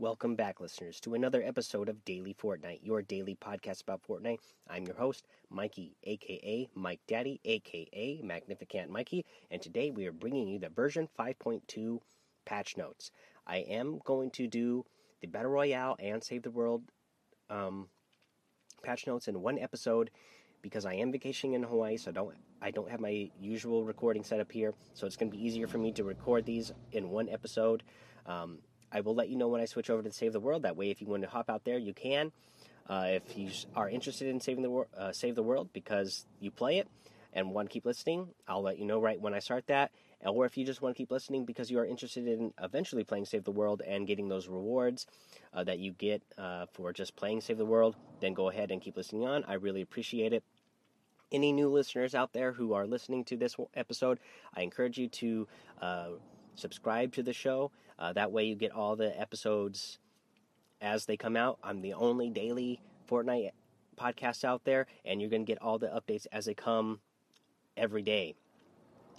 [0.00, 4.38] Welcome back, listeners, to another episode of Daily Fortnite, your daily podcast about Fortnite.
[4.66, 10.48] I'm your host, Mikey, aka Mike Daddy, aka Magnificent Mikey, and today we are bringing
[10.48, 11.98] you the version 5.2
[12.46, 13.10] patch notes.
[13.46, 14.86] I am going to do
[15.20, 16.80] the Battle Royale and Save the World
[17.50, 17.88] um,
[18.82, 20.08] patch notes in one episode
[20.62, 24.24] because I am vacationing in Hawaii, so I don't I don't have my usual recording
[24.24, 27.28] setup here, so it's going to be easier for me to record these in one
[27.28, 27.82] episode.
[28.24, 28.60] Um,
[28.92, 30.62] I will let you know when I switch over to Save the World.
[30.62, 32.32] That way, if you want to hop out there, you can.
[32.88, 36.50] Uh, if you are interested in saving the wor- uh, Save the World because you
[36.50, 36.88] play it
[37.32, 39.92] and want to keep listening, I'll let you know right when I start that.
[40.26, 43.24] Or if you just want to keep listening because you are interested in eventually playing
[43.24, 45.06] Save the World and getting those rewards
[45.54, 48.82] uh, that you get uh, for just playing Save the World, then go ahead and
[48.82, 49.44] keep listening on.
[49.44, 50.42] I really appreciate it
[51.32, 54.18] any new listeners out there who are listening to this episode,
[54.54, 55.48] I encourage you to
[55.80, 56.08] uh,
[56.60, 57.70] subscribe to the show.
[57.98, 59.98] Uh, that way, you get all the episodes
[60.80, 61.58] as they come out.
[61.62, 63.50] I'm the only daily Fortnite
[63.98, 67.00] podcast out there, and you're going to get all the updates as they come
[67.76, 68.34] every day.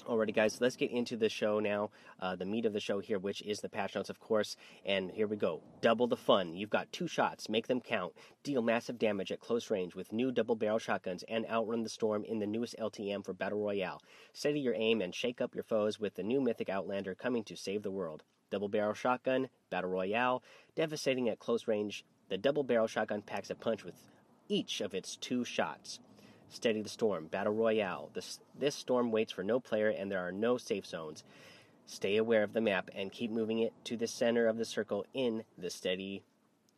[0.07, 1.91] Alrighty, guys, let's get into the show now.
[2.19, 4.55] Uh, the meat of the show here, which is the patch notes, of course.
[4.83, 5.61] And here we go.
[5.81, 6.55] Double the fun.
[6.55, 7.49] You've got two shots.
[7.49, 8.13] Make them count.
[8.43, 12.23] Deal massive damage at close range with new double barrel shotguns and outrun the storm
[12.23, 14.01] in the newest LTM for Battle Royale.
[14.33, 17.55] Steady your aim and shake up your foes with the new Mythic Outlander coming to
[17.55, 18.23] save the world.
[18.49, 20.43] Double barrel shotgun, Battle Royale,
[20.75, 22.03] devastating at close range.
[22.29, 23.95] The double barrel shotgun packs a punch with
[24.49, 25.99] each of its two shots.
[26.51, 28.09] Steady the Storm, Battle Royale.
[28.13, 31.23] This, this storm waits for no player and there are no safe zones.
[31.85, 35.05] Stay aware of the map and keep moving it to the center of the circle
[35.13, 36.23] in the Steady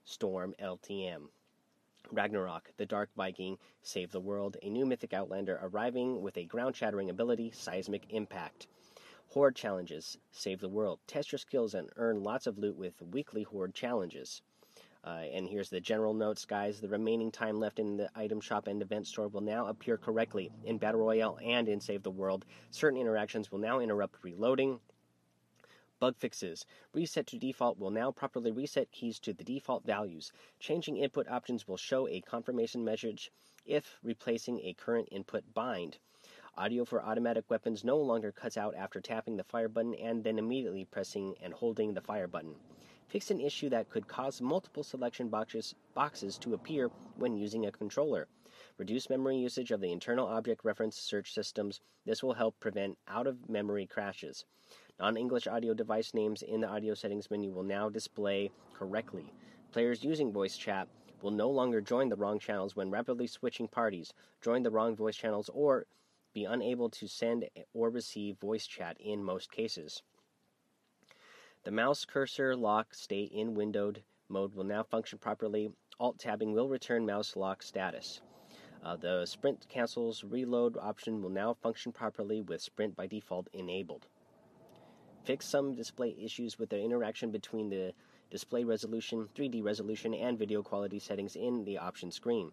[0.06, 1.24] Storm LTM.
[2.12, 6.76] Ragnarok, the Dark Viking, Save the World, a new mythic outlander arriving with a ground
[6.76, 8.68] shattering ability, Seismic Impact.
[9.30, 11.00] Horde challenges, Save the World.
[11.08, 14.44] Test your skills and earn lots of loot with weekly Horde challenges.
[15.06, 16.80] Uh, and here's the general notes, guys.
[16.80, 20.50] The remaining time left in the item shop and event store will now appear correctly
[20.64, 22.46] in Battle Royale and in Save the World.
[22.72, 24.80] Certain interactions will now interrupt reloading.
[26.00, 26.66] Bug fixes.
[26.94, 30.32] Reset to default will now properly reset keys to the default values.
[30.60, 33.30] Changing input options will show a confirmation message
[33.66, 35.98] if replacing a current input bind.
[36.56, 40.40] Audio for automatic weapons no longer cuts out after tapping the fire button and then
[40.40, 42.56] immediately pressing and holding the fire button
[43.08, 47.72] fix an issue that could cause multiple selection boxes, boxes to appear when using a
[47.72, 48.28] controller.
[48.78, 51.80] Reduce memory usage of the internal object reference search systems.
[52.06, 54.46] This will help prevent out of memory crashes.
[55.00, 59.32] Non English audio device names in the audio settings menu will now display correctly.
[59.72, 60.88] Players using voice chat
[61.22, 65.16] will no longer join the wrong channels when rapidly switching parties, join the wrong voice
[65.16, 65.86] channels, or
[66.34, 70.04] be unable to send or receive voice chat in most cases.
[71.64, 75.72] The mouse cursor lock state in windowed mode will now function properly.
[75.98, 78.20] Alt tabbing will return mouse lock status.
[78.84, 84.08] Uh, the sprint cancels reload option will now function properly with sprint by default enabled.
[85.24, 87.94] Fix some display issues with the interaction between the
[88.30, 92.52] display resolution, 3D resolution, and video quality settings in the option screen.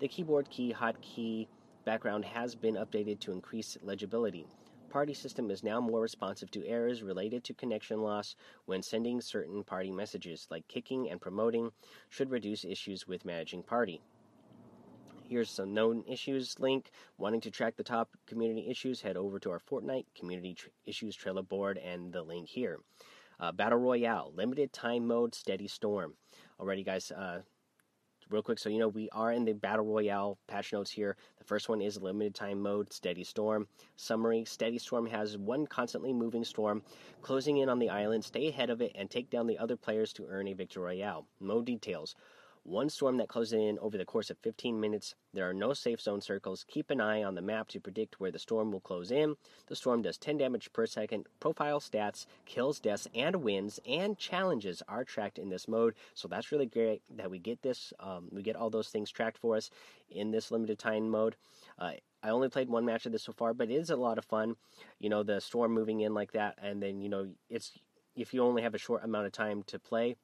[0.00, 1.46] The keyboard key hotkey
[1.86, 4.46] background has been updated to increase legibility
[4.90, 8.36] party system is now more responsive to errors related to connection loss
[8.66, 11.70] when sending certain party messages, like kicking and promoting,
[12.10, 14.02] should reduce issues with managing party.
[15.28, 16.90] Here's some known issues link.
[17.16, 21.16] Wanting to track the top community issues, head over to our Fortnite community tr- issues
[21.16, 22.80] Trello board and the link here.
[23.38, 26.14] Uh, Battle Royale, limited time mode, steady storm.
[26.58, 27.42] Alrighty, guys, uh,
[28.30, 31.16] real quick, so you know we are in the battle royale patch notes here.
[31.38, 33.66] The first one is limited time mode, Steady Storm.
[33.96, 36.82] Summary: Steady Storm has one constantly moving storm
[37.22, 38.24] closing in on the island.
[38.24, 41.26] Stay ahead of it and take down the other players to earn a victory royale.
[41.40, 42.14] Mode details:
[42.64, 45.14] one storm that closes in over the course of 15 minutes.
[45.32, 46.64] There are no safe zone circles.
[46.68, 49.36] Keep an eye on the map to predict where the storm will close in.
[49.68, 51.26] The storm does 10 damage per second.
[51.40, 55.94] Profile stats, kills, deaths, and wins, and challenges are tracked in this mode.
[56.14, 57.92] So that's really great that we get this.
[57.98, 59.70] Um, we get all those things tracked for us
[60.10, 61.36] in this limited time mode.
[61.78, 61.92] Uh,
[62.22, 64.24] I only played one match of this so far, but it is a lot of
[64.24, 64.56] fun.
[64.98, 67.72] You know, the storm moving in like that, and then you know it's
[68.14, 70.16] if you only have a short amount of time to play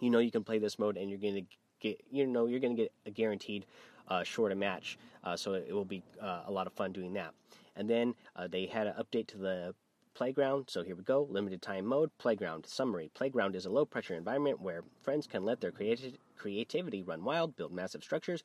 [0.00, 1.42] you know you can play this mode and you're going to
[1.80, 3.66] get you know you're going to get a guaranteed
[4.08, 4.98] uh, shorter match.
[5.24, 7.34] Uh, so it will be uh, a lot of fun doing that.
[7.74, 9.74] And then uh, they had an update to the
[10.14, 10.66] playground.
[10.68, 11.26] So here we go.
[11.30, 12.10] Limited time mode.
[12.18, 13.10] Playground summary.
[13.14, 17.56] Playground is a low pressure environment where friends can let their creati- creativity run wild,
[17.56, 18.42] build massive structures,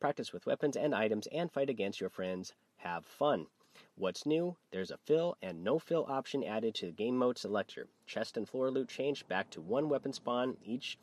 [0.00, 2.54] practice with weapons and items, and fight against your friends.
[2.78, 3.46] Have fun.
[3.96, 4.56] What's new?
[4.72, 7.86] There's a fill and no fill option added to the game mode selector.
[8.06, 10.98] Chest and floor loot changed back to one weapon spawn each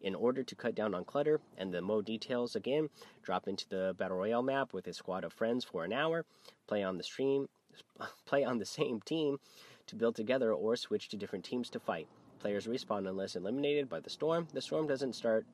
[0.00, 2.90] in order to cut down on clutter, and the mode details again
[3.24, 6.24] drop into the Battle Royale map with a squad of friends for an hour,
[6.68, 7.48] play on the stream,
[8.24, 9.40] play on the same team
[9.88, 12.06] to build together or switch to different teams to fight.
[12.38, 14.46] Players respawn unless eliminated by the storm.
[14.52, 15.44] The storm doesn't start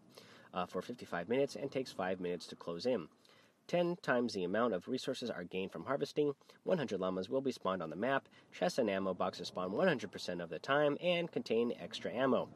[0.53, 3.09] uh, for 55 minutes and takes 5 minutes to close in.
[3.69, 6.35] 10 times the amount of resources are gained from harvesting.
[6.65, 8.29] 100 llamas will be spawned on the map.
[8.53, 12.49] Chests and ammo boxes spawn 100% of the time and contain extra ammo.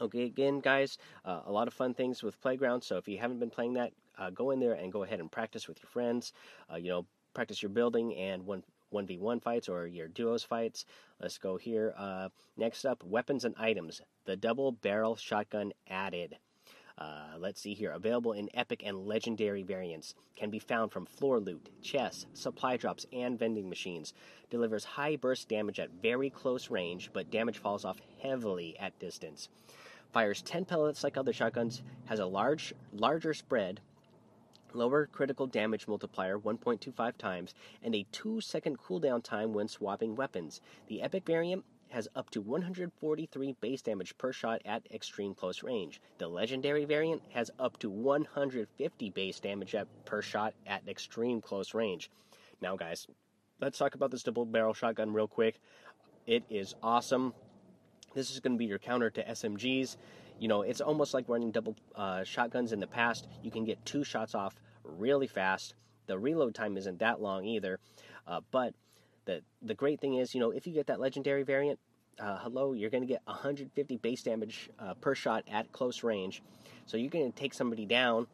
[0.00, 2.82] Okay, again, guys, uh, a lot of fun things with Playground.
[2.82, 5.30] So if you haven't been playing that, uh, go in there and go ahead and
[5.30, 6.32] practice with your friends.
[6.70, 8.62] Uh, you know, practice your building and one
[8.92, 10.84] 1v1 fights or your duos fights.
[11.20, 11.94] Let's go here.
[11.96, 14.00] Uh, next up, weapons and items.
[14.24, 16.36] The double barrel shotgun added.
[16.98, 17.90] Uh, let's see here.
[17.90, 20.14] Available in epic and legendary variants.
[20.36, 24.14] Can be found from floor loot, chests, supply drops, and vending machines.
[24.50, 29.48] Delivers high burst damage at very close range, but damage falls off heavily at distance.
[30.12, 31.82] Fires 10 pellets like other shotguns.
[32.06, 33.80] Has a large, larger spread
[34.76, 40.60] lower critical damage multiplier 1.25 times, and a 2 second cooldown time when swapping weapons.
[40.88, 41.64] The epic variant
[41.96, 45.98] has up to 143 base damage per shot at extreme close range.
[46.18, 51.72] The legendary variant has up to 150 base damage at, per shot at extreme close
[51.72, 52.10] range.
[52.60, 53.06] Now, guys,
[53.62, 55.58] let's talk about this double barrel shotgun real quick.
[56.26, 57.32] It is awesome.
[58.14, 59.96] This is going to be your counter to SMGs.
[60.38, 63.26] You know, it's almost like running double uh, shotguns in the past.
[63.42, 64.54] You can get two shots off
[64.84, 65.72] really fast.
[66.08, 67.80] The reload time isn't that long either.
[68.26, 68.74] Uh, but
[69.26, 71.78] the the great thing is, you know, if you get that legendary variant,
[72.18, 76.42] uh, hello, you're going to get 150 base damage uh, per shot at close range.
[76.86, 78.26] So you're going to take somebody down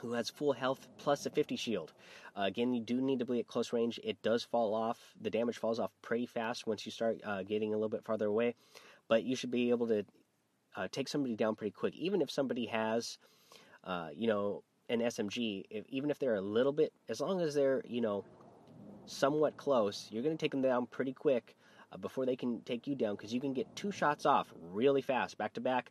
[0.00, 1.92] who has full health plus a 50 shield.
[2.36, 3.98] Uh, again, you do need to be at close range.
[4.04, 4.98] It does fall off.
[5.20, 8.26] The damage falls off pretty fast once you start uh, getting a little bit farther
[8.26, 8.54] away.
[9.08, 10.04] But you should be able to
[10.76, 11.94] uh, take somebody down pretty quick.
[11.96, 13.18] Even if somebody has,
[13.84, 17.54] uh, you know, an SMG, if, even if they're a little bit, as long as
[17.54, 18.24] they're, you know,
[19.06, 21.56] somewhat close, you're going to take them down pretty quick
[21.96, 25.38] before they can take you down because you can get two shots off really fast,
[25.38, 25.90] back to back.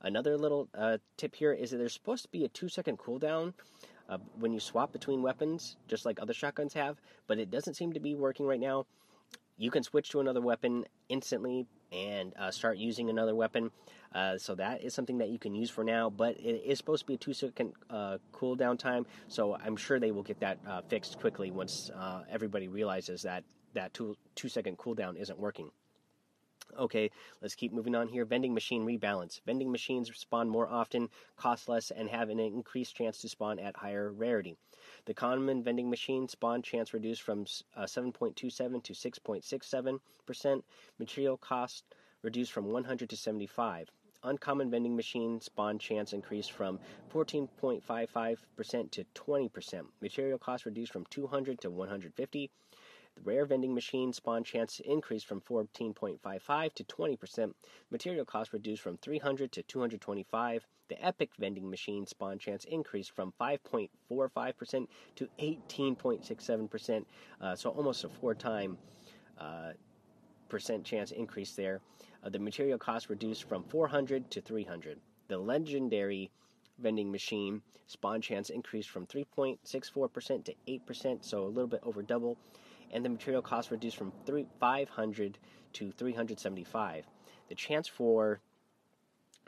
[0.00, 3.54] Another little uh, tip here is that there's supposed to be a two second cooldown
[4.08, 7.92] uh, when you swap between weapons, just like other shotguns have, but it doesn't seem
[7.92, 8.86] to be working right now.
[9.58, 13.70] You can switch to another weapon instantly and uh, start using another weapon.
[14.14, 17.02] Uh, so that is something that you can use for now, but it is supposed
[17.02, 19.06] to be a two second uh, cooldown time.
[19.28, 23.44] So I'm sure they will get that uh, fixed quickly once uh, everybody realizes that
[23.76, 25.70] that two two second cooldown isn't working.
[26.76, 28.24] Okay, let's keep moving on here.
[28.24, 29.40] Vending machine rebalance.
[29.46, 33.76] Vending machines spawn more often, cost less, and have an increased chance to spawn at
[33.76, 34.56] higher rarity.
[35.04, 37.46] The common vending machine spawn chance reduced from
[37.76, 40.62] uh, 7.27 to 6.67%.
[40.98, 41.84] Material cost
[42.22, 43.88] reduced from 100 to 75.
[44.24, 46.80] Uncommon vending machine spawn chance increased from
[47.14, 49.86] 14.55% to 20%.
[50.00, 52.50] Material cost reduced from 200 to 150.
[53.16, 57.54] The rare vending machine spawn chance increased from 14.55 to 20%.
[57.90, 60.66] Material cost reduced from 300 to 225.
[60.88, 64.86] The epic vending machine spawn chance increased from 5.45%
[65.16, 67.04] to 18.67%.
[67.40, 68.76] Uh, so almost a four time
[69.38, 69.72] uh,
[70.50, 71.80] percent chance increase there.
[72.22, 75.00] Uh, the material cost reduced from 400 to 300.
[75.28, 76.30] The legendary
[76.78, 82.36] vending machine spawn chance increased from 3.64% to 8%, so a little bit over double
[82.92, 84.12] and the material cost reduced from
[84.60, 85.38] 500
[85.74, 87.06] to 375.
[87.48, 88.40] The chance for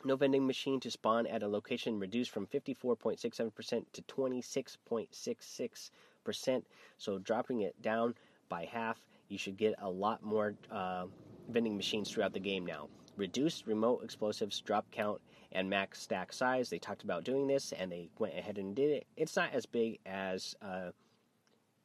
[0.05, 6.63] no vending machine to spawn at a location reduced from 54.67% to 26.66%.
[6.99, 8.15] So dropping it down
[8.49, 11.07] by half, you should get a lot more uh,
[11.49, 12.89] vending machines throughout the game now.
[13.17, 15.21] Reduced remote explosives drop count
[15.53, 16.71] and max stack size.
[16.71, 19.07] They talked about doing this and they went ahead and did it.
[19.17, 20.91] It's not as big as uh,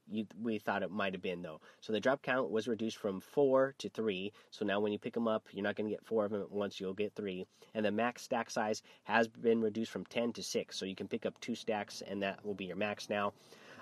[0.10, 1.62] you, we thought it might have been though.
[1.82, 4.32] So the drop count was reduced from four to three.
[4.52, 6.42] So now when you pick them up, you're not going to get four of them
[6.42, 6.80] at once.
[6.80, 7.46] You'll get three.
[7.74, 10.78] And the max stack size has been reduced from 10 to six.
[10.78, 13.34] So you can pick up two stacks, and that will be your max now.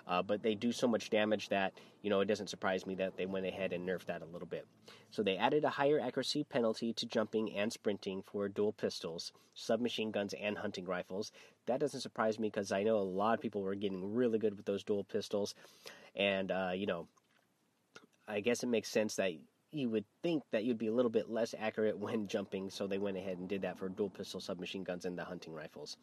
[0.08, 3.16] Uh, but they do so much damage that you know it doesn't surprise me that
[3.18, 4.66] they went ahead and nerfed that a little bit.
[5.12, 10.12] So they added a higher accuracy penalty to jumping and sprinting for dual pistols, submachine
[10.12, 11.32] guns, and hunting rifles.
[11.68, 14.56] That doesn't surprise me because I know a lot of people were getting really good
[14.56, 15.56] with those dual pistols,
[16.16, 17.08] and uh, you know,
[18.28, 19.34] I guess it makes sense that
[19.72, 22.98] you would think that you'd be a little bit less accurate when jumping, so they
[22.98, 25.98] went ahead and did that for dual pistol submachine guns and the hunting rifles.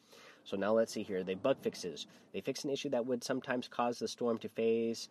[0.45, 1.23] So now let's see here.
[1.23, 2.07] They bug fixes.
[2.33, 5.09] They fix an issue that would sometimes cause the storm to phase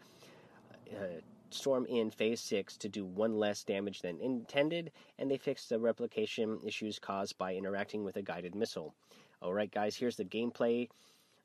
[0.92, 5.70] uh, storm in Phase 6 to do one less damage than intended, and they fixed
[5.70, 8.94] the replication issues caused by interacting with a guided missile.
[9.42, 10.90] Alright, guys, here's the gameplay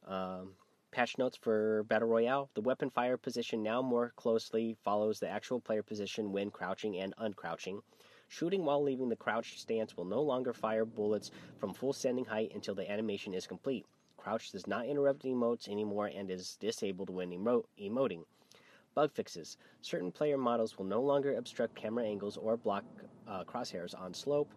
[0.08, 0.54] um,
[0.92, 2.48] patch notes for Battle Royale.
[2.54, 7.14] The weapon fire position now more closely follows the actual player position when crouching and
[7.16, 7.82] uncrouching.
[8.28, 12.52] Shooting while leaving the crouched stance will no longer fire bullets from full standing height
[12.54, 13.84] until the animation is complete.
[14.16, 18.24] Crouch does not interrupt emotes anymore and is disabled when emo- emoting.
[18.94, 19.58] Bug fixes.
[19.82, 22.84] Certain player models will no longer obstruct camera angles or block
[23.28, 24.48] uh, crosshairs on slope.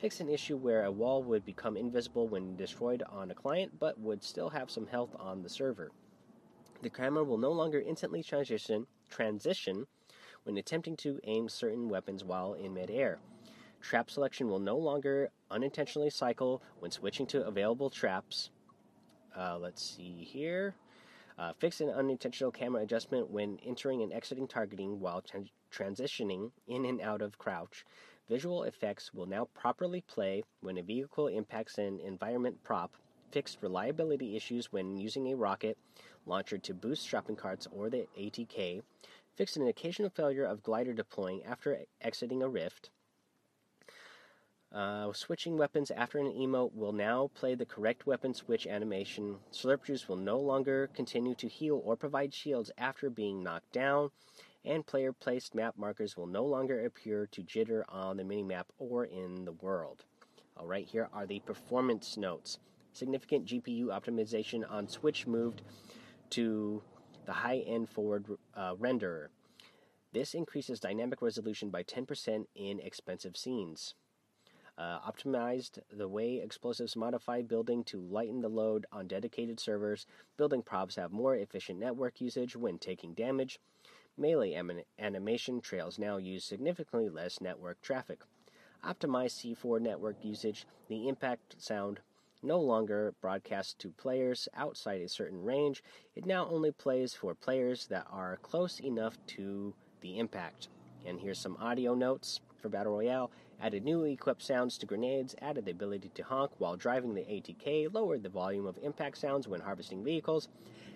[0.00, 4.00] Fix an issue where a wall would become invisible when destroyed on a client but
[4.00, 5.90] would still have some health on the server.
[6.80, 9.86] The camera will no longer instantly transition, transition
[10.44, 13.18] when attempting to aim certain weapons while in midair.
[13.82, 18.48] Trap selection will no longer unintentionally cycle when switching to available traps.
[19.36, 20.74] Uh, let's see here.
[21.38, 26.86] Uh, fix an unintentional camera adjustment when entering and exiting targeting while tra- transitioning in
[26.86, 27.84] and out of crouch.
[28.30, 32.92] Visual effects will now properly play when a vehicle impacts an environment prop.
[33.32, 35.76] Fixed reliability issues when using a rocket
[36.26, 38.82] launcher to boost shopping carts or the ATK
[39.34, 42.90] fixed an occasional failure of glider deploying after exiting a rift.
[44.72, 49.38] Uh, switching weapons after an emote will now play the correct weapon switch animation.
[49.52, 54.12] Slurp juice will no longer continue to heal or provide shields after being knocked down.
[54.64, 59.04] And player placed map markers will no longer appear to jitter on the minimap or
[59.04, 60.04] in the world.
[60.58, 62.58] Alright, here are the performance notes.
[62.92, 65.62] Significant GPU optimization on Switch moved
[66.30, 66.82] to
[67.24, 69.28] the high end forward uh, renderer.
[70.12, 73.94] This increases dynamic resolution by 10% in expensive scenes.
[74.76, 80.06] Uh, optimized the way explosives modify building to lighten the load on dedicated servers.
[80.36, 83.60] Building props have more efficient network usage when taking damage.
[84.20, 88.20] Melee anim- animation trails now use significantly less network traffic.
[88.84, 90.66] Optimized C4 network usage.
[90.88, 92.00] The impact sound
[92.42, 95.82] no longer broadcasts to players outside a certain range.
[96.14, 100.68] It now only plays for players that are close enough to the impact.
[101.06, 103.30] And here's some audio notes for Battle Royale.
[103.58, 107.92] Added new equipped sounds to grenades, added the ability to honk while driving the ATK,
[107.92, 110.48] lowered the volume of impact sounds when harvesting vehicles,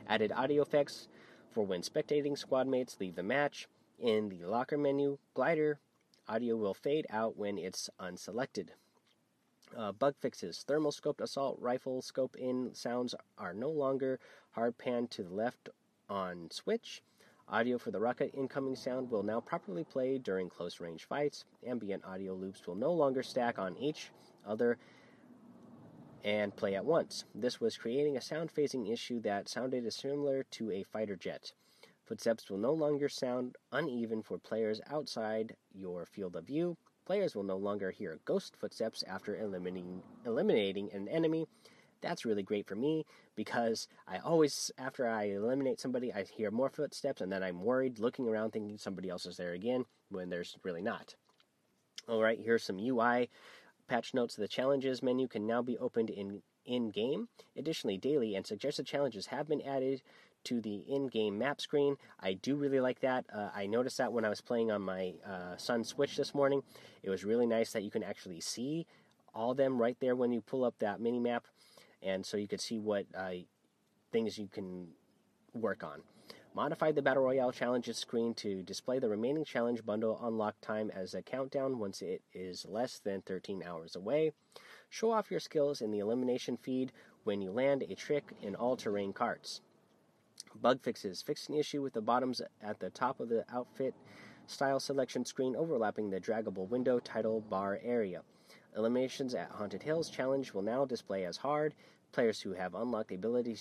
[0.08, 1.08] added audio effects
[1.54, 3.68] for when spectating squad mates leave the match.
[3.98, 5.78] In the locker menu, glider
[6.28, 8.70] audio will fade out when it's unselected.
[9.76, 10.64] Uh, bug fixes.
[10.66, 14.18] Thermal scoped assault rifle scope in sounds are no longer
[14.50, 15.68] hard pan to the left
[16.08, 17.02] on switch.
[17.48, 21.44] Audio for the rocket incoming sound will now properly play during close range fights.
[21.66, 24.10] Ambient audio loops will no longer stack on each
[24.46, 24.76] other
[26.24, 27.24] and play at once.
[27.34, 31.52] This was creating a sound phasing issue that sounded similar to a fighter jet.
[32.04, 36.76] Footsteps will no longer sound uneven for players outside your field of view.
[37.06, 41.46] Players will no longer hear ghost footsteps after eliminating, eliminating an enemy.
[42.00, 43.04] That's really great for me
[43.34, 47.98] because I always, after I eliminate somebody, I hear more footsteps and then I'm worried
[47.98, 51.14] looking around thinking somebody else is there again when there's really not.
[52.08, 53.30] Alright, here's some UI
[53.88, 54.34] patch notes.
[54.34, 57.28] The challenges menu can now be opened in in game.
[57.56, 60.02] Additionally, daily and suggested challenges have been added
[60.44, 61.96] to the in-game map screen.
[62.20, 63.24] I do really like that.
[63.34, 66.62] Uh, I noticed that when I was playing on my uh, son's Switch this morning.
[67.02, 68.86] It was really nice that you can actually see
[69.34, 71.46] all them right there when you pull up that mini map,
[72.02, 73.30] and so you could see what uh,
[74.12, 74.88] things you can
[75.54, 76.02] work on.
[76.56, 81.12] Modify the Battle Royale challenges screen to display the remaining challenge bundle unlock time as
[81.12, 84.30] a countdown once it is less than 13 hours away.
[84.88, 86.92] Show off your skills in the elimination feed
[87.24, 89.62] when you land a trick in all terrain carts.
[90.54, 91.22] Bug fixes.
[91.22, 93.92] Fix an issue with the bottoms at the top of the outfit
[94.46, 98.22] style selection screen overlapping the draggable window title bar area.
[98.76, 101.74] Eliminations at Haunted Hills challenge will now display as hard.
[102.14, 103.56] Players who have unlocked the ability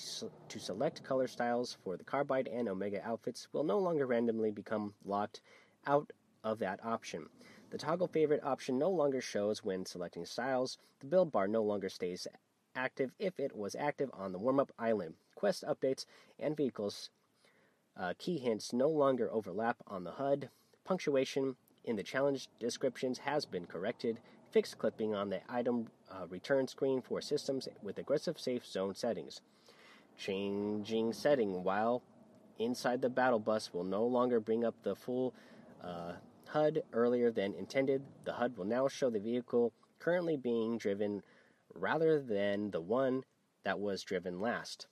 [0.49, 4.93] to select color styles for the Carbide and Omega outfits will no longer randomly become
[5.03, 5.41] locked
[5.87, 7.29] out of that option.
[7.71, 10.77] The toggle favorite option no longer shows when selecting styles.
[10.99, 12.27] The build bar no longer stays
[12.75, 15.15] active if it was active on the warm up island.
[15.33, 16.05] Quest updates
[16.37, 17.09] and vehicles
[17.97, 20.49] uh, key hints no longer overlap on the HUD.
[20.83, 24.19] Punctuation in the challenge descriptions has been corrected.
[24.53, 29.41] Fixed clipping on the item uh, return screen for systems with aggressive safe zone settings.
[30.15, 32.03] Changing setting while
[32.59, 35.33] inside the battle bus will no longer bring up the full
[35.83, 36.11] uh,
[36.49, 38.03] HUD earlier than intended.
[38.25, 41.23] The HUD will now show the vehicle currently being driven
[41.73, 43.23] rather than the one
[43.63, 44.85] that was driven last.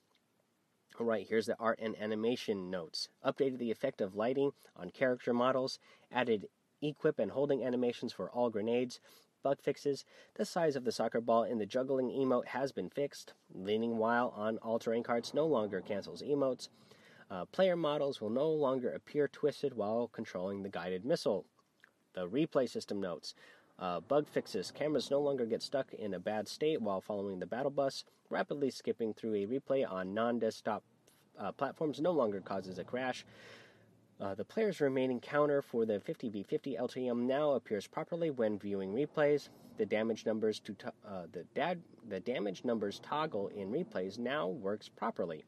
[1.00, 3.10] All right, here's the art and animation notes.
[3.24, 5.78] Updated the effect of lighting on character models,
[6.12, 6.48] added
[6.82, 9.00] equip and holding animations for all grenades,
[9.44, 10.06] bug fixes.
[10.36, 13.34] The size of the soccer ball in the juggling emote has been fixed.
[13.54, 16.70] Leaning while on all terrain carts no longer cancels emotes.
[17.30, 21.46] Uh, player models will no longer appear twisted while controlling the guided missile.
[22.14, 23.34] The replay system notes.
[23.80, 24.72] Uh, bug fixes.
[24.72, 28.04] Cameras no longer get stuck in a bad state while following the battle bus.
[28.30, 30.84] Rapidly skipping through a replay on non desktop
[31.40, 33.26] uh, platforms no longer causes a crash.
[34.22, 39.50] Uh, the player's remaining counter for the 50v50 LTM now appears properly when viewing replays.
[39.78, 44.48] The damage numbers to to- uh, the, dad- the damage numbers toggle in replays now
[44.48, 45.44] works properly.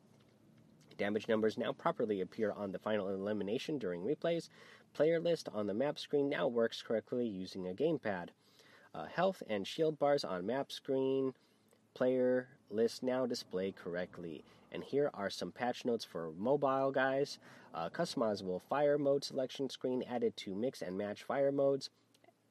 [0.98, 4.50] Damage numbers now properly appear on the final elimination during replays.
[4.94, 8.30] Player list on the map screen now works correctly using a gamepad.
[8.96, 11.34] Uh, health and shield bars on map screen.
[11.94, 14.44] Player list now display correctly.
[14.74, 17.38] And here are some patch notes for mobile guys.
[17.74, 21.90] Uh, customizable fire mode selection screen added to mix and match fire modes.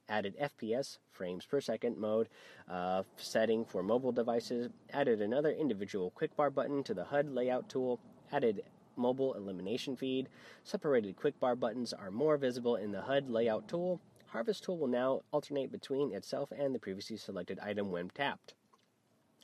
[0.09, 2.29] Added FPS, frames per second mode,
[2.69, 4.69] uh, setting for mobile devices.
[4.93, 7.99] Added another individual quick bar button to the HUD layout tool.
[8.31, 8.63] Added
[8.97, 10.29] mobile elimination feed.
[10.65, 14.01] Separated quick bar buttons are more visible in the HUD layout tool.
[14.27, 18.55] Harvest tool will now alternate between itself and the previously selected item when tapped.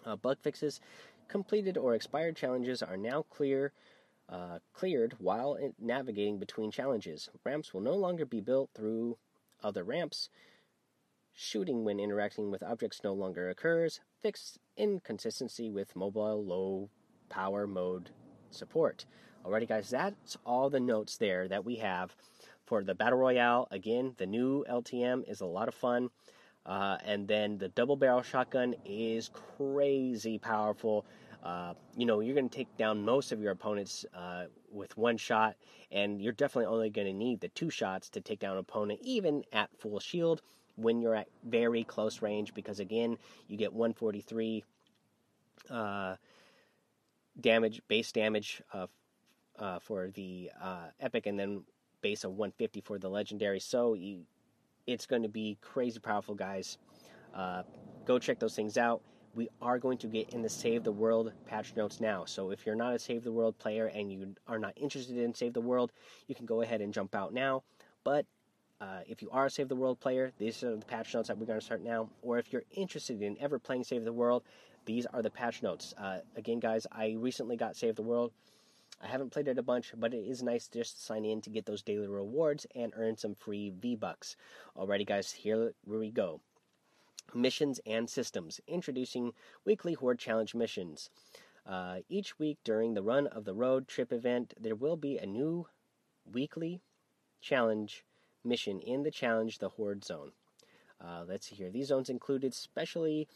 [0.06, 0.80] Uh, bug fixes
[1.28, 3.72] completed or expired challenges are now clear
[4.28, 7.30] uh, cleared while navigating between challenges.
[7.44, 9.16] Ramps will no longer be built through
[9.62, 10.28] other ramps.
[11.32, 14.00] Shooting when interacting with objects no longer occurs.
[14.22, 16.90] Fixed inconsistency with mobile low
[17.30, 18.10] power mode
[18.50, 19.06] support.
[19.44, 22.14] Alrighty, guys, that's all the notes there that we have
[22.66, 23.68] for the Battle Royale.
[23.70, 26.10] Again, the new LTM is a lot of fun.
[26.68, 31.06] Uh, and then the double barrel shotgun is crazy powerful.
[31.42, 35.16] Uh, you know, you're going to take down most of your opponents uh, with one
[35.16, 35.56] shot,
[35.90, 39.00] and you're definitely only going to need the two shots to take down an opponent,
[39.02, 40.42] even at full shield
[40.76, 43.16] when you're at very close range, because again,
[43.48, 44.62] you get 143
[45.70, 46.16] uh,
[47.40, 51.62] damage, base damage uh, for the uh, epic, and then
[52.02, 53.58] base of 150 for the legendary.
[53.58, 54.24] So you,
[54.88, 56.78] it's going to be crazy powerful, guys.
[57.32, 57.62] Uh,
[58.04, 59.02] go check those things out
[59.34, 62.24] we are going to get in the Save the World patch notes now.
[62.24, 65.32] So if you're not a Save the World player and you are not interested in
[65.32, 65.92] Save the World,
[66.26, 67.62] you can go ahead and jump out now.
[68.02, 68.26] But
[68.80, 71.38] uh, if you are a Save the World player, these are the patch notes that
[71.38, 72.10] we're going to start now.
[72.20, 74.42] Or if you're interested in ever playing Save the World,
[74.86, 75.94] these are the patch notes.
[75.96, 78.32] Uh, again, guys, I recently got Save the World.
[79.00, 81.40] I haven't played it a bunch, but it is nice to just to sign in
[81.42, 84.36] to get those daily rewards and earn some free V Bucks.
[84.76, 86.40] Alrighty, guys, here we go
[87.34, 89.32] missions and systems, introducing
[89.64, 91.10] weekly Horde Challenge missions.
[91.66, 95.26] Uh, each week during the run of the road trip event, there will be a
[95.26, 95.66] new
[96.24, 96.80] weekly
[97.40, 98.04] challenge
[98.44, 100.32] mission in the challenge the Horde zone.
[101.00, 101.70] Uh, let's see here.
[101.70, 103.28] These zones included specially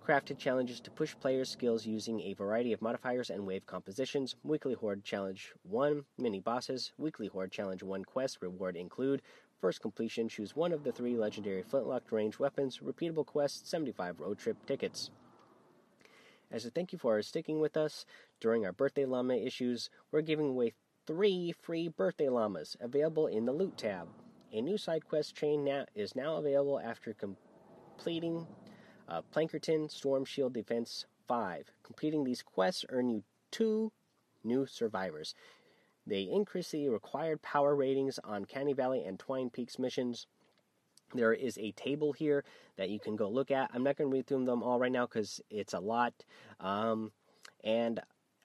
[0.00, 4.36] crafted challenges to push players' skills using a variety of modifiers and wave compositions.
[4.42, 6.92] Weekly Horde Challenge 1 mini bosses.
[6.98, 9.22] Weekly Horde Challenge 1 quest reward include
[9.60, 14.38] First completion, choose one of the three legendary flintlock range weapons, repeatable quests, 75 road
[14.38, 15.10] trip tickets.
[16.50, 18.06] As a thank you for sticking with us
[18.40, 20.72] during our birthday llama issues, we're giving away
[21.06, 24.08] three free birthday llamas available in the loot tab.
[24.50, 28.46] A new side quest chain now is now available after completing
[29.10, 31.70] uh, Plankerton Storm Shield Defense 5.
[31.82, 33.92] Completing these quests earn you two
[34.44, 35.34] new survivors.
[36.06, 40.26] They increase the required power ratings on Canny Valley and Twine Peaks missions.
[41.12, 42.44] There is a table here
[42.76, 43.70] that you can go look at.
[43.74, 46.14] I'm not going to read through them all right now because it's a lot.
[46.60, 47.10] Um,
[47.64, 48.00] and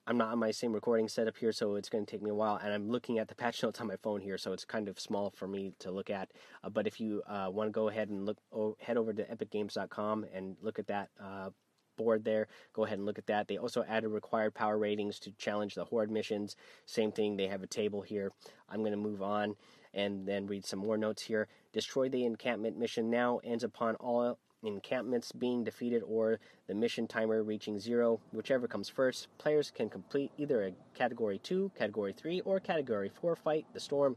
[0.08, 2.36] I'm not on my same recording setup here, so it's going to take me a
[2.36, 2.60] while.
[2.64, 5.00] And I'm looking at the patch notes on my phone here, so it's kind of
[5.00, 6.30] small for me to look at.
[6.64, 8.38] Uh, but if you uh, want to go ahead and look,
[8.80, 11.50] head over to epicgames.com and look at that uh,
[11.98, 12.48] board there.
[12.74, 13.48] Go ahead and look at that.
[13.48, 16.56] They also added required power ratings to challenge the horde missions.
[16.86, 18.32] Same thing, they have a table here.
[18.70, 19.56] I'm going to move on
[19.96, 21.48] and then read some more notes here.
[21.74, 27.44] Destroy the encampment mission now ends upon all encampments being defeated or the mission timer
[27.44, 29.28] reaching zero, whichever comes first.
[29.38, 34.16] Players can complete either a Category 2, Category 3, or Category 4 fight the storm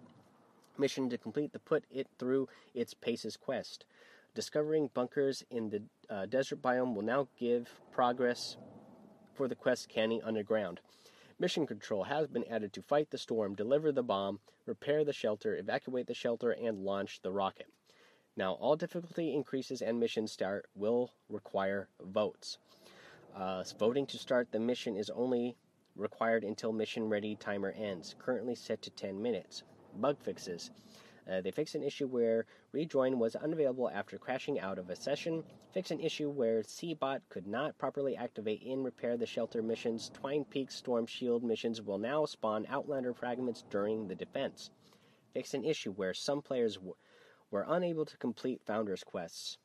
[0.79, 3.85] mission to complete the put it through its paces quest.
[4.35, 8.57] Discovering bunkers in the uh, desert biome will now give progress
[9.35, 10.81] for the quest Canny Underground.
[11.41, 15.57] Mission control has been added to fight the storm, deliver the bomb, repair the shelter,
[15.57, 17.67] evacuate the shelter, and launch the rocket.
[18.39, 22.59] Now, all difficulty increases and mission start will require votes.
[23.35, 25.57] Uh, voting to start the mission is only
[25.97, 29.65] required until mission ready timer ends, currently set to 10 minutes.
[29.97, 30.71] Bug fixes.
[31.29, 35.43] Uh, they fixed an issue where rejoin was unavailable after crashing out of a session.
[35.73, 40.13] Fix an issue where SEEBOT could not properly activate in repair the shelter missions.
[40.15, 44.71] Twine Peak Storm Shield missions will now spawn Outlander fragments during the defense.
[45.35, 46.95] Fix an issue where some players w-
[47.51, 49.59] were unable to complete Founders quests.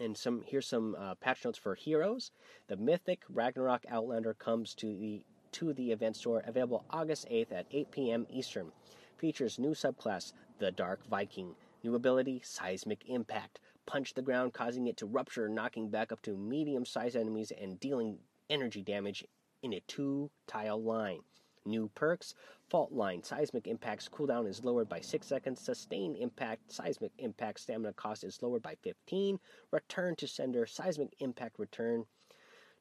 [0.00, 2.30] And some here's some uh, patch notes for heroes.
[2.68, 7.66] The Mythic Ragnarok Outlander comes to the to the event store available August 8th at
[7.70, 8.26] 8 p.m.
[8.30, 8.70] Eastern.
[9.16, 11.54] Features new subclass the Dark Viking.
[11.82, 13.60] New ability Seismic Impact.
[13.86, 17.80] Punch the ground, causing it to rupture, knocking back up to medium sized enemies and
[17.80, 18.18] dealing
[18.50, 19.24] energy damage
[19.62, 21.20] in a two tile line.
[21.68, 22.34] New perks
[22.68, 23.22] Fault Line.
[23.22, 25.60] Seismic Impact's cooldown is lowered by 6 seconds.
[25.60, 26.72] Sustained Impact.
[26.72, 29.38] Seismic Impact stamina cost is lowered by 15.
[29.70, 30.66] Return to sender.
[30.66, 32.04] Seismic Impact return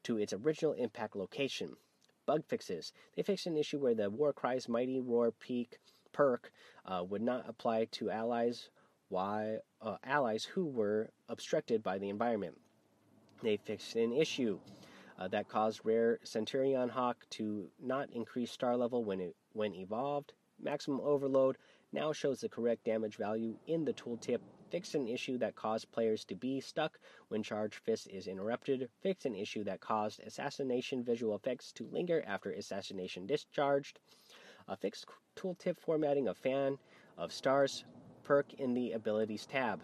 [0.03, 1.75] to its original impact location.
[2.25, 2.93] Bug fixes.
[3.15, 5.79] They fixed an issue where the Warcry's Mighty Roar Peak
[6.13, 6.51] perk
[6.85, 8.69] uh, would not apply to allies
[9.09, 12.57] why uh, allies who were obstructed by the environment.
[13.41, 14.59] They fixed an issue
[15.17, 20.33] uh, that caused rare Centurion Hawk to not increase star level when it when evolved.
[20.61, 21.57] Maximum overload
[21.93, 24.39] now shows the correct damage value in the tooltip.
[24.69, 26.99] Fixed an issue that caused players to be stuck
[27.29, 28.89] when charge fist is interrupted.
[29.01, 33.99] Fixed an issue that caused assassination visual effects to linger after assassination discharged.
[34.67, 36.77] A fixed tooltip formatting of fan
[37.17, 37.85] of stars
[38.23, 39.81] perk in the abilities tab.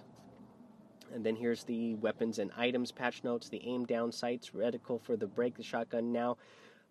[1.14, 3.48] And then here's the weapons and items patch notes.
[3.48, 6.38] The aim down sights reticle for the break the shotgun now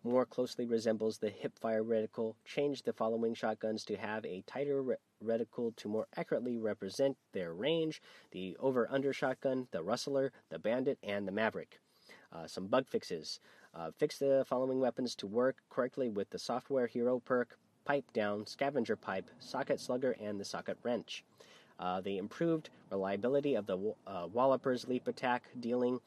[0.04, 2.34] more closely resembles the hip fire reticle.
[2.44, 7.52] Change the following shotguns to have a tighter re- reticle to more accurately represent their
[7.52, 11.80] range the over under shotgun, the rustler, the bandit, and the maverick.
[12.32, 13.40] Uh, some bug fixes.
[13.74, 18.46] Uh, fix the following weapons to work correctly with the software hero perk, pipe down,
[18.46, 21.24] scavenger pipe, socket slugger, and the socket wrench.
[21.82, 25.98] Uh, the improved reliability of the uh, Walloper's leap attack, dealing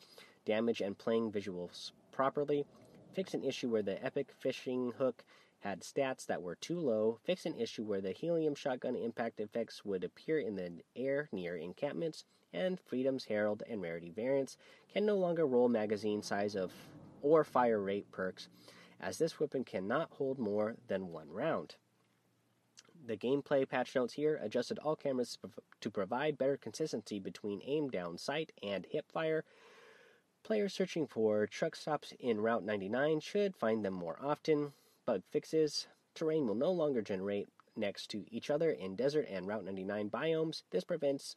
[0.46, 2.66] damage and playing visuals properly.
[3.12, 5.26] Fix an issue where the epic fishing hook
[5.60, 7.20] had stats that were too low.
[7.26, 11.58] Fix an issue where the helium shotgun impact effects would appear in the air near
[11.58, 12.24] encampments.
[12.54, 14.56] And Freedom's Herald and Rarity variants
[14.94, 16.72] can no longer roll magazine size of
[17.22, 18.48] or fire rate perks
[19.02, 21.76] as this weapon cannot hold more than one round.
[23.08, 25.38] The gameplay patch notes here adjusted all cameras
[25.82, 29.44] to provide better consistency between aim down sight and hip fire.
[30.44, 34.74] Players searching for truck stops in Route 99 should find them more often.
[35.06, 39.66] Bug fixes terrain will no longer generate next to each other in desert and Route
[39.66, 40.64] 99 biomes.
[40.72, 41.36] This prevents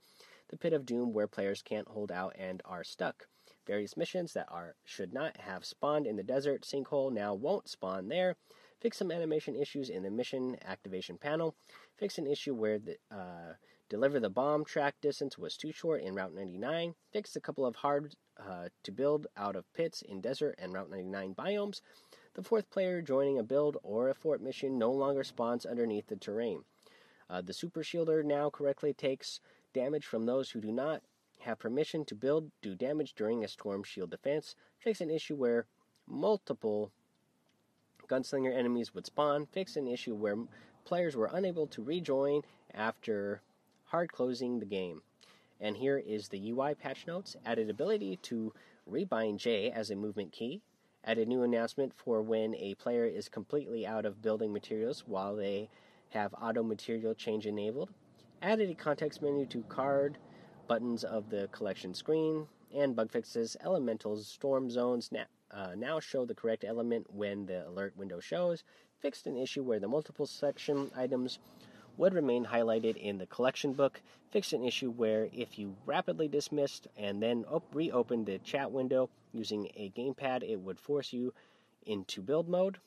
[0.48, 3.26] the pit of doom where players can't hold out and are stuck.
[3.66, 8.08] Various missions that are should not have spawned in the desert sinkhole now won't spawn
[8.08, 8.36] there.
[8.80, 11.54] Fix some animation issues in the mission activation panel.
[11.96, 13.54] Fix an issue where the uh,
[13.88, 16.94] deliver the bomb track distance was too short in Route 99.
[17.12, 20.90] Fix a couple of hard uh, to build out of pits in desert and Route
[20.90, 21.80] 99 biomes.
[22.34, 26.16] The fourth player joining a build or a fort mission no longer spawns underneath the
[26.16, 26.62] terrain.
[27.28, 29.40] Uh, the super shielder now correctly takes
[29.74, 31.02] damage from those who do not
[31.40, 35.66] have permission to build do damage during a storm shield defense, fix an issue where
[36.06, 36.90] multiple
[38.08, 40.36] gunslinger enemies would spawn, fix an issue where
[40.84, 42.42] players were unable to rejoin
[42.74, 43.42] after
[43.84, 45.02] hard closing the game.
[45.60, 48.52] And here is the UI patch notes added ability to
[48.90, 50.62] rebind J as a movement key,
[51.04, 55.68] added new announcement for when a player is completely out of building materials while they
[56.10, 57.90] have auto material change enabled,
[58.40, 60.18] added a context menu to card
[60.68, 63.56] buttons of the collection screen, and bug fixes.
[63.64, 68.64] Elementals storm zones na- uh, now show the correct element when the alert window shows.
[69.00, 71.38] Fixed an issue where the multiple section items
[71.96, 74.00] would remain highlighted in the collection book.
[74.30, 79.08] Fixed an issue where if you rapidly dismissed and then op- reopened the chat window
[79.32, 81.32] using a gamepad, it would force you
[81.86, 82.78] into build mode.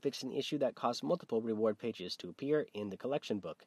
[0.00, 3.64] Fixed an issue that caused multiple reward pages to appear in the collection book.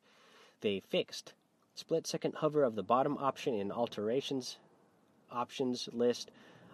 [0.62, 1.34] They fixed
[1.74, 4.58] Split second hover of the bottom option in alterations
[5.32, 6.30] options list.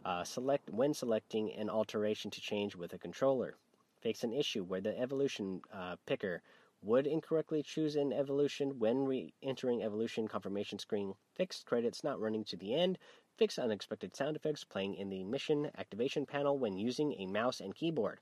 [0.07, 3.57] Uh, select when selecting an alteration to change with a controller.
[3.99, 6.41] Fix an issue where the evolution uh, picker
[6.81, 11.13] would incorrectly choose an evolution when re-entering evolution confirmation screen.
[11.35, 12.97] Fixed credits not running to the end.
[13.35, 17.75] Fix unexpected sound effects playing in the mission activation panel when using a mouse and
[17.75, 18.21] keyboard.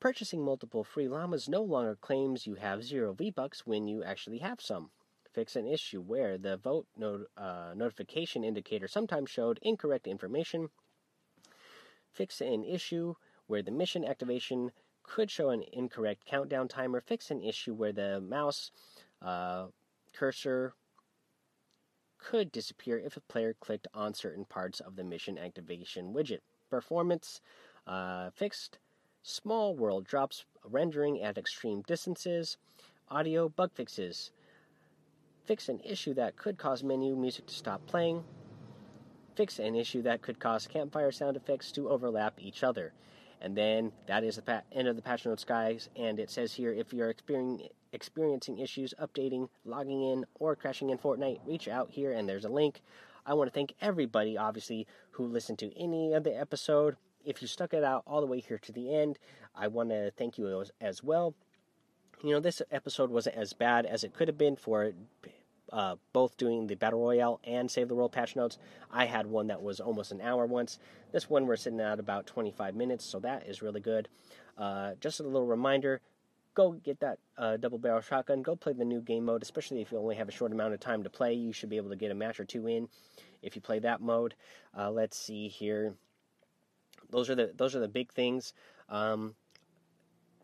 [0.00, 4.60] Purchasing multiple free llamas no longer claims you have zero V-Bucks when you actually have
[4.60, 4.90] some
[5.32, 10.70] fix an issue where the vote not- uh, notification indicator sometimes showed incorrect information.
[12.10, 13.14] Fix an issue
[13.46, 18.20] where the mission activation could show an incorrect countdown timer, fix an issue where the
[18.20, 18.70] mouse
[19.20, 19.66] uh,
[20.12, 20.74] cursor
[22.18, 26.38] could disappear if a player clicked on certain parts of the mission activation widget.
[26.70, 27.40] Performance
[27.86, 28.78] uh, fixed,
[29.22, 32.56] small world drops rendering at extreme distances,
[33.10, 34.30] audio bug fixes,
[35.44, 38.24] fix an issue that could cause menu music to stop playing,
[39.34, 42.92] fix an issue that could cause campfire sound effects to overlap each other.
[43.40, 45.88] And then that is the pa- end of the patch notes, guys.
[45.96, 47.12] And it says here if you're
[47.92, 52.48] experiencing issues updating, logging in, or crashing in Fortnite, reach out here and there's a
[52.48, 52.82] link.
[53.26, 56.96] I want to thank everybody, obviously, who listened to any of the episode.
[57.24, 59.18] If you stuck it out all the way here to the end,
[59.54, 61.34] I want to thank you as well.
[62.22, 64.92] You know, this episode wasn't as bad as it could have been for
[65.72, 68.58] uh, both doing the Battle Royale and Save the World patch notes.
[68.92, 70.78] I had one that was almost an hour once.
[71.10, 74.08] This one we're sitting at about 25 minutes, so that is really good.
[74.56, 76.00] Uh, just a little reminder
[76.54, 78.42] go get that uh, double barrel shotgun.
[78.42, 80.80] Go play the new game mode, especially if you only have a short amount of
[80.80, 81.34] time to play.
[81.34, 82.88] You should be able to get a match or two in
[83.42, 84.34] if you play that mode.
[84.76, 85.94] Uh, let's see here.
[87.10, 88.54] Those are the those are the big things.
[88.88, 89.34] Um,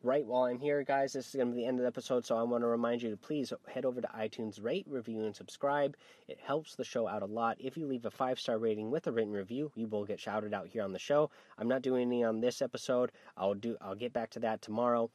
[0.02, 2.24] right while I'm here, guys, this is going to be the end of the episode,
[2.24, 5.34] so I want to remind you to please head over to iTunes, rate, review, and
[5.34, 5.96] subscribe.
[6.28, 7.56] It helps the show out a lot.
[7.58, 10.54] If you leave a five star rating with a written review, you will get shouted
[10.54, 11.30] out here on the show.
[11.58, 13.12] I'm not doing any on this episode.
[13.36, 13.76] I'll do.
[13.80, 15.10] I'll get back to that tomorrow.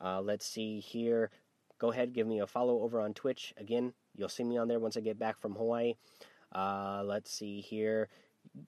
[0.00, 1.30] Uh, let's see here.
[1.78, 3.52] Go ahead, give me a follow over on Twitch.
[3.56, 5.94] Again, you'll see me on there once I get back from Hawaii.
[6.54, 8.08] Uh, let's see here.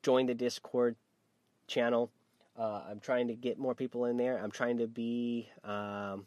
[0.02, 0.96] Join the Discord
[1.66, 2.11] channel.
[2.58, 4.38] Uh, I'm trying to get more people in there.
[4.42, 6.26] I'm trying to be, um,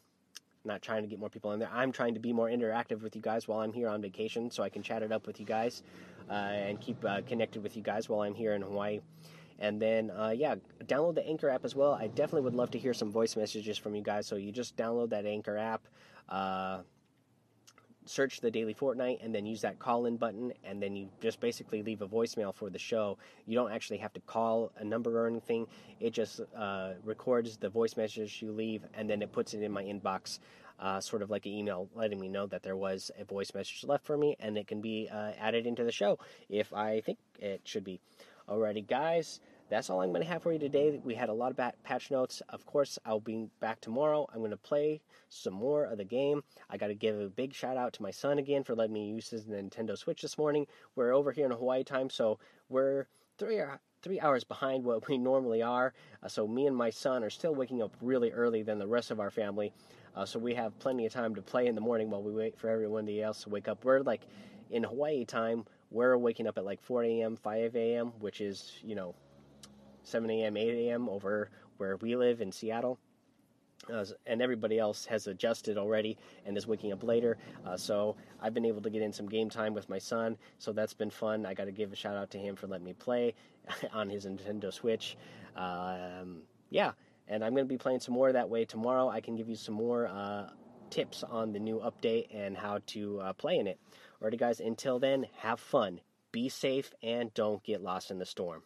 [0.63, 1.69] not trying to get more people in there.
[1.73, 4.61] I'm trying to be more interactive with you guys while I'm here on vacation so
[4.61, 5.83] I can chat it up with you guys
[6.29, 8.99] uh, and keep uh, connected with you guys while I'm here in Hawaii.
[9.57, 11.93] And then, uh, yeah, download the Anchor app as well.
[11.93, 14.27] I definitely would love to hear some voice messages from you guys.
[14.27, 15.87] So you just download that Anchor app,
[16.29, 16.79] uh,
[18.09, 20.51] search the Daily Fortnite, and then use that call in button.
[20.63, 23.19] And then you just basically leave a voicemail for the show.
[23.45, 25.67] You don't actually have to call a number or anything,
[25.99, 29.71] it just uh, records the voice message you leave, and then it puts it in
[29.71, 30.39] my inbox.
[30.79, 33.83] Uh, sort of like an email letting me know that there was a voice message
[33.83, 36.17] left for me, and it can be uh, added into the show
[36.49, 37.99] if I think it should be.
[38.47, 40.99] Alrighty, guys, that's all I'm going to have for you today.
[41.03, 42.41] We had a lot of patch notes.
[42.49, 44.27] Of course, I'll be back tomorrow.
[44.33, 46.43] I'm going to play some more of the game.
[46.69, 49.07] I got to give a big shout out to my son again for letting me
[49.07, 50.65] use his Nintendo Switch this morning.
[50.95, 53.05] We're over here in Hawaii time, so we're
[53.37, 53.61] three
[54.01, 55.93] three hours behind what we normally are.
[56.23, 59.11] Uh, so me and my son are still waking up really early than the rest
[59.11, 59.73] of our family.
[60.15, 62.57] Uh, so we have plenty of time to play in the morning while we wait
[62.57, 63.83] for everyone else to wake up.
[63.83, 64.21] We're like
[64.71, 68.95] in Hawaii time we're waking up at like 4 a.m., 5 a.m., which is, you
[68.95, 69.15] know,
[70.09, 71.09] 7 a.m., 8 a.m.
[71.09, 72.99] over where we live in Seattle.
[73.91, 77.37] Uh, and everybody else has adjusted already and is waking up later.
[77.65, 80.73] Uh, so I've been able to get in some game time with my son, so
[80.73, 81.45] that's been fun.
[81.45, 83.33] I got to give a shout out to him for letting me play
[83.93, 85.17] on his Nintendo Switch.
[85.55, 86.91] Um, yeah,
[87.27, 89.07] and I'm going to be playing some more that way tomorrow.
[89.07, 90.49] I can give you some more uh,
[90.89, 93.79] tips on the new update and how to uh, play in it.
[94.21, 98.63] Alrighty, guys, until then, have fun, be safe, and don't get lost in the storm.